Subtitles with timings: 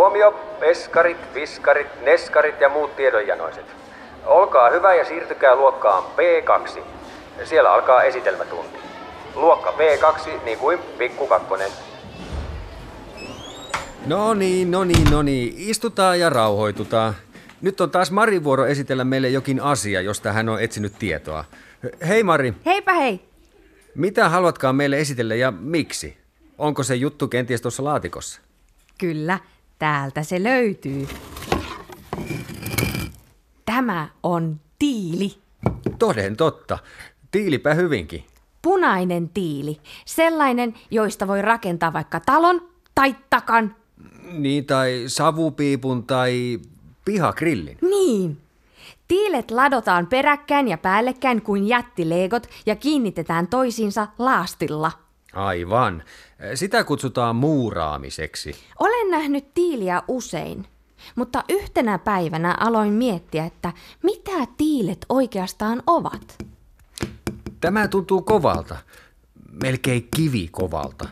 [0.00, 0.30] Huomio,
[0.60, 3.64] peskarit, viskarit, neskarit ja muut tiedonjanoiset.
[4.26, 6.80] Olkaa hyvä ja siirtykää luokkaan P2.
[7.44, 8.78] Siellä alkaa esitelmätunti.
[9.34, 11.70] Luokka P2, niin kuin pikku kakkonen.
[14.06, 15.54] No niin, no niin, no niin.
[15.56, 17.14] Istutaan ja rauhoitutaan.
[17.60, 21.44] Nyt on taas Marin vuoro esitellä meille jokin asia, josta hän on etsinyt tietoa.
[22.08, 23.20] Hei Mari, Heipä hei!
[23.94, 26.18] mitä haluatkaan meille esitellä ja miksi?
[26.58, 28.40] Onko se juttu kenties tuossa laatikossa?
[28.98, 29.38] Kyllä,
[29.80, 31.08] täältä se löytyy.
[33.66, 35.34] Tämä on tiili.
[35.98, 36.78] Toden totta.
[37.30, 38.24] Tiilipä hyvinkin.
[38.62, 39.80] Punainen tiili.
[40.06, 43.76] Sellainen, joista voi rakentaa vaikka talon tai takan.
[44.32, 46.60] Niin, tai savupiipun tai
[47.04, 47.78] pihagrillin.
[47.82, 48.38] Niin.
[49.08, 54.92] Tiilet ladotaan peräkkäin ja päällekkäin kuin jättileegot ja kiinnitetään toisiinsa laastilla.
[55.32, 56.02] Aivan.
[56.54, 58.54] Sitä kutsutaan muuraamiseksi.
[58.78, 60.66] Olen nähnyt tiiliä usein,
[61.16, 63.72] mutta yhtenä päivänä aloin miettiä, että
[64.02, 66.38] mitä tiilet oikeastaan ovat.
[67.60, 68.76] Tämä tuntuu kovalta.
[69.62, 71.08] Melkein kivikovalta.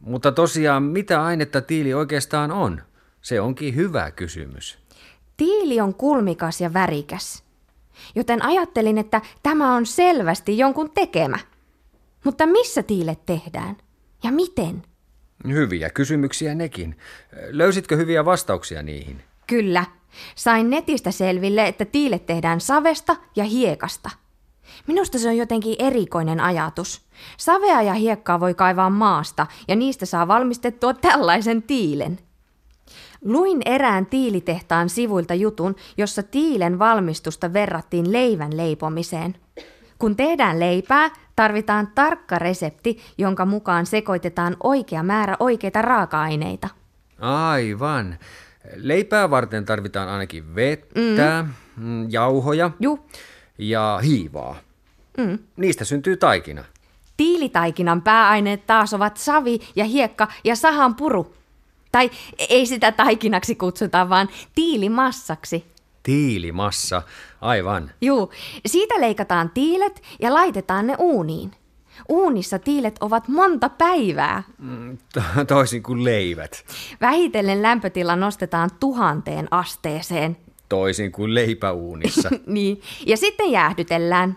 [0.00, 2.82] Mutta tosiaan, mitä ainetta tiili oikeastaan on?
[3.22, 4.78] Se onkin hyvä kysymys.
[5.36, 7.44] Tiili on kulmikas ja värikäs,
[8.14, 11.38] joten ajattelin, että tämä on selvästi jonkun tekemä.
[12.24, 13.76] Mutta missä tiilet tehdään?
[14.22, 14.82] Ja miten?
[15.48, 16.96] Hyviä kysymyksiä nekin.
[17.50, 19.22] Löysitkö hyviä vastauksia niihin?
[19.46, 19.84] Kyllä,
[20.34, 24.10] sain netistä selville, että tiilet tehdään savesta ja hiekasta.
[24.86, 27.02] Minusta se on jotenkin erikoinen ajatus.
[27.36, 32.18] Savea ja hiekkaa voi kaivaa maasta ja niistä saa valmistettua tällaisen tiilen.
[33.24, 39.36] Luin erään tiilitehtaan sivuilta jutun, jossa tiilen valmistusta verrattiin leivän leipomiseen.
[39.98, 46.68] Kun tehdään leipää, tarvitaan tarkka resepti, jonka mukaan sekoitetaan oikea määrä oikeita raaka-aineita.
[47.20, 48.18] Aivan.
[48.76, 51.44] Leipää varten tarvitaan ainakin vettä,
[51.76, 52.10] mm.
[52.10, 53.06] jauhoja Ju,
[53.58, 54.56] ja hiivaa.
[55.18, 55.38] Mm.
[55.56, 56.64] Niistä syntyy taikina.
[57.16, 61.34] Tiilitaikinan pääaineet taas ovat savi ja hiekka ja sahan puru.
[61.92, 62.10] Tai
[62.48, 65.64] ei sitä taikinaksi kutsuta, vaan tiilimassaksi.
[66.12, 67.02] Tiilimassa,
[67.40, 67.90] aivan.
[68.00, 68.30] Juu,
[68.66, 71.50] siitä leikataan tiilet ja laitetaan ne uuniin.
[72.08, 74.42] Uunissa tiilet ovat monta päivää.
[74.58, 76.64] Mm, to- Toisin kuin leivät.
[77.00, 80.36] Vähitellen lämpötila nostetaan tuhanteen asteeseen.
[80.68, 82.30] Toisin kuin leipäuunissa.
[82.46, 84.36] Niin, ja sitten jäähdytellään.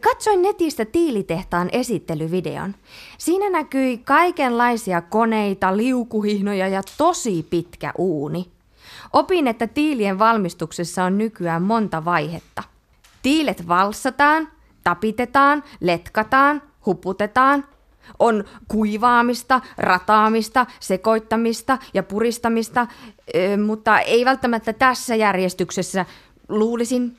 [0.00, 2.74] Katsoin netistä tiilitehtaan esittelyvideon.
[3.18, 8.54] Siinä näkyi kaikenlaisia koneita, liukuhihnoja ja tosi pitkä uuni.
[9.12, 12.62] Opin, että tiilien valmistuksessa on nykyään monta vaihetta.
[13.22, 14.48] Tiilet valssataan,
[14.84, 17.64] tapitetaan, letkataan, huputetaan.
[18.18, 22.86] On kuivaamista, rataamista, sekoittamista ja puristamista,
[23.66, 26.06] mutta ei välttämättä tässä järjestyksessä.
[26.48, 27.16] Luulisin,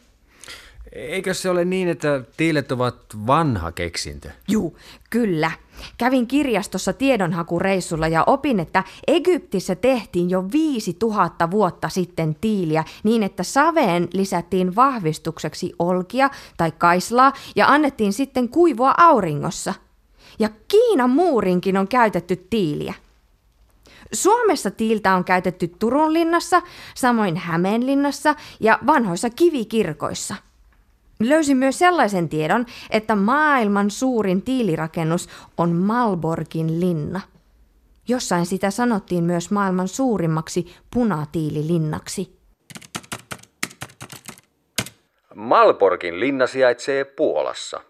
[0.95, 2.95] Eikö se ole niin, että tiilet ovat
[3.27, 4.29] vanha keksintö?
[4.47, 4.77] Juu,
[5.09, 5.51] kyllä.
[5.97, 13.43] Kävin kirjastossa tiedonhakureissulla ja opin, että Egyptissä tehtiin jo 5000 vuotta sitten tiiliä niin, että
[13.43, 19.73] saveen lisättiin vahvistukseksi olkia tai kaislaa ja annettiin sitten kuivua auringossa.
[20.39, 22.93] Ja Kiinan muurinkin on käytetty tiiliä.
[24.13, 26.61] Suomessa tiiltä on käytetty Turun linnassa,
[26.95, 30.35] samoin Hämeenlinnassa ja vanhoissa kivikirkoissa.
[31.19, 37.21] Löysin myös sellaisen tiedon, että maailman suurin tiilirakennus on Malborgin linna.
[38.07, 42.35] Jossain sitä sanottiin myös maailman suurimmaksi punatiililinnaksi.
[45.35, 47.81] Malborgin linna sijaitsee Puolassa.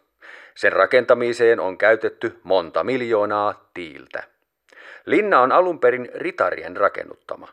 [0.55, 4.23] Sen rakentamiseen on käytetty monta miljoonaa tiiltä.
[5.05, 7.47] Linna on alun perin ritarien rakennuttama.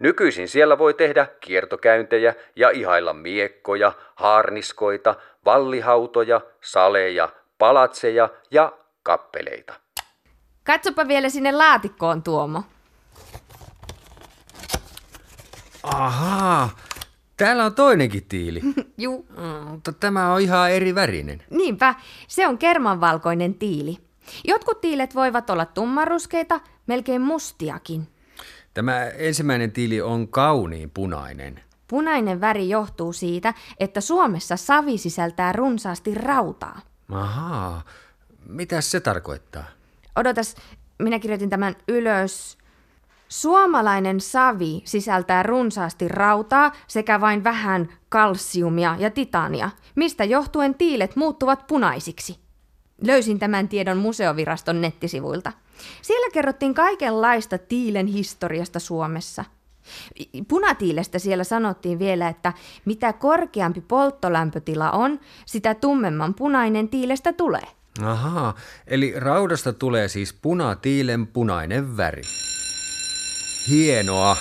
[0.00, 7.28] Nykyisin siellä voi tehdä kiertokäyntejä ja ihailla miekkoja, haarniskoita, vallihautoja, saleja,
[7.58, 8.72] palatseja ja
[9.02, 9.74] kappeleita.
[10.64, 12.62] Katsopa vielä sinne laatikkoon, Tuomo.
[15.82, 16.70] Ahaa,
[17.36, 18.60] täällä on toinenkin tiili.
[18.98, 19.26] Juu.
[19.38, 21.42] Mm, Mutta tämä on ihan eri värinen.
[21.50, 21.94] Niinpä,
[22.28, 23.96] se on kermanvalkoinen tiili.
[24.44, 28.13] Jotkut tiilet voivat olla tummaruskeita, melkein mustiakin.
[28.74, 31.60] Tämä ensimmäinen tiili on kauniin punainen.
[31.88, 36.80] Punainen väri johtuu siitä, että Suomessa savi sisältää runsaasti rautaa.
[37.12, 37.84] Ahaa,
[38.46, 39.64] mitä se tarkoittaa?
[40.16, 40.56] Odotas,
[40.98, 42.58] minä kirjoitin tämän ylös.
[43.28, 51.66] Suomalainen savi sisältää runsaasti rautaa sekä vain vähän kalsiumia ja titania, mistä johtuen tiilet muuttuvat
[51.66, 52.38] punaisiksi.
[53.02, 55.52] Löysin tämän tiedon museoviraston nettisivuilta.
[56.02, 59.44] Siellä kerrottiin kaikenlaista tiilen historiasta Suomessa.
[60.48, 62.52] Punatiilestä siellä sanottiin vielä, että
[62.84, 67.68] mitä korkeampi polttolämpötila on, sitä tummemman punainen tiilestä tulee.
[68.02, 68.54] Ahaa,
[68.86, 72.22] eli raudasta tulee siis punatiilen punainen väri.
[73.68, 74.36] Hienoa.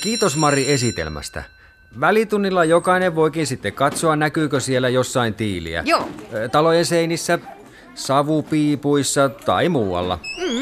[0.00, 1.42] Kiitos Mari esitelmästä.
[2.00, 5.82] Välitunnilla jokainen voikin sitten katsoa, näkyykö siellä jossain tiiliä.
[5.86, 6.08] Joo.
[6.52, 7.38] Talojen seinissä,
[7.94, 10.18] savupiipuissa tai muualla.
[10.38, 10.61] Mm,